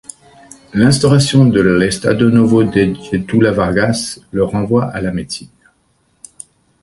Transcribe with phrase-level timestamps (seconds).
[0.73, 5.49] L'instauration de l'Estado Novo de Getúlio Vargas le renvoie à la médecine.